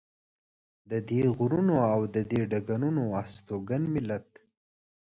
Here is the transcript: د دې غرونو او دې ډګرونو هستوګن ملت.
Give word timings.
د 0.91 0.91
دې 1.09 1.21
غرونو 1.37 1.75
او 1.93 2.01
دې 2.13 2.41
ډګرونو 2.51 3.03
هستوګن 3.17 3.83
ملت. 3.93 4.27